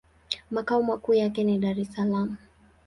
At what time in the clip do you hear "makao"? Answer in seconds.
0.51-0.83